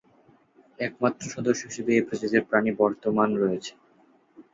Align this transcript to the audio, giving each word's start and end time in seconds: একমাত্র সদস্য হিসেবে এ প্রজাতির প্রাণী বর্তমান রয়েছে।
একমাত্র 0.79 1.23
সদস্য 1.35 1.61
হিসেবে 1.69 1.91
এ 1.93 2.07
প্রজাতির 2.07 2.47
প্রাণী 2.49 2.71
বর্তমান 2.81 3.29
রয়েছে। 3.41 3.71